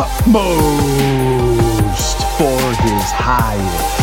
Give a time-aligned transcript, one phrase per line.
[0.00, 1.58] utmost
[2.38, 3.98] for his highest.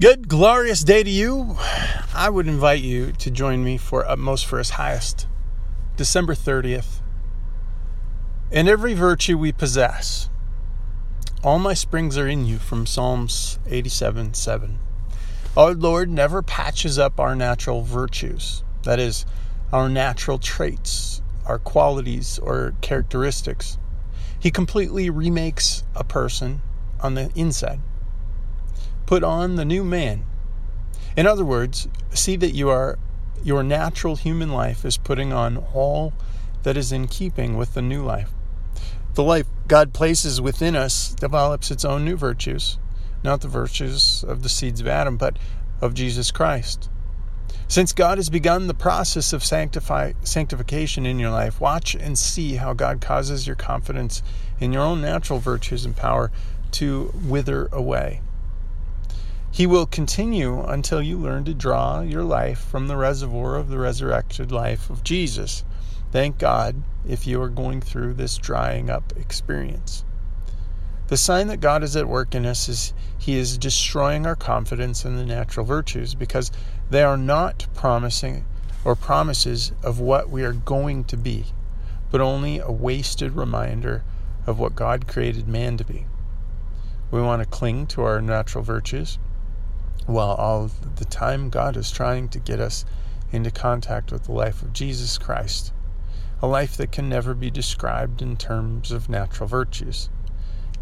[0.00, 1.58] Good, glorious day to you.
[2.14, 5.26] I would invite you to join me for Utmost for His Highest,
[5.96, 7.02] December 30th.
[8.50, 10.30] In every virtue we possess,
[11.44, 14.78] all my springs are in you from Psalms 87 7.
[15.54, 19.26] Our Lord never patches up our natural virtues, that is,
[19.70, 21.11] our natural traits,
[21.46, 23.78] our qualities, or characteristics.
[24.38, 26.62] He completely remakes a person
[27.00, 27.80] on the inside.
[29.06, 30.24] Put on the new man.
[31.16, 32.98] In other words, see that you are
[33.44, 36.12] your natural human life is putting on all
[36.62, 38.30] that is in keeping with the new life.
[39.14, 42.78] The life God places within us develops its own new virtues,
[43.22, 45.38] not the virtues of the seeds of Adam, but
[45.80, 46.88] of Jesus Christ.
[47.68, 52.56] Since God has begun the process of sanctify, sanctification in your life, watch and see
[52.56, 54.22] how God causes your confidence
[54.60, 56.30] in your own natural virtues and power
[56.72, 58.20] to wither away.
[59.50, 63.78] He will continue until you learn to draw your life from the reservoir of the
[63.78, 65.64] resurrected life of Jesus.
[66.10, 70.04] Thank God if you are going through this drying up experience.
[71.12, 75.04] The sign that God is at work in us is He is destroying our confidence
[75.04, 76.50] in the natural virtues because
[76.88, 78.46] they are not promising
[78.82, 81.48] or promises of what we are going to be,
[82.10, 84.02] but only a wasted reminder
[84.46, 86.06] of what God created man to be.
[87.10, 89.18] We want to cling to our natural virtues
[90.06, 92.86] while all the time God is trying to get us
[93.30, 95.74] into contact with the life of Jesus Christ,
[96.40, 100.08] a life that can never be described in terms of natural virtues.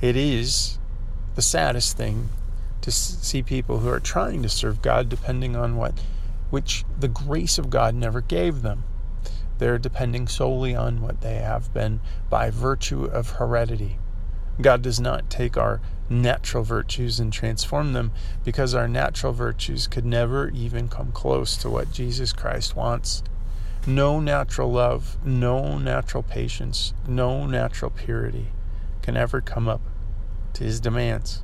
[0.00, 0.78] It is
[1.34, 2.28] the saddest thing
[2.82, 5.92] to see people who are trying to serve God depending on what
[6.50, 8.84] which the grace of God never gave them.
[9.58, 11.98] They're depending solely on what they have been
[12.30, 13.98] by virtue of heredity.
[14.60, 18.12] God does not take our natural virtues and transform them
[18.44, 23.24] because our natural virtues could never even come close to what Jesus Christ wants.
[23.84, 28.52] No natural love, no natural patience, no natural purity
[29.08, 29.80] can ever come up
[30.52, 31.42] to his demands.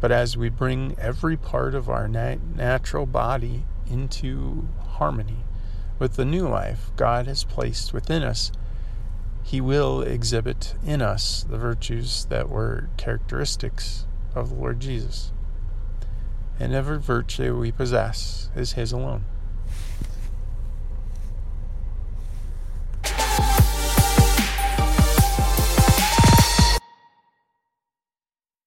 [0.00, 5.38] But as we bring every part of our nat- natural body into harmony
[5.98, 8.52] with the new life God has placed within us,
[9.42, 15.32] he will exhibit in us the virtues that were characteristics of the Lord Jesus.
[16.60, 19.24] And every virtue we possess is His alone.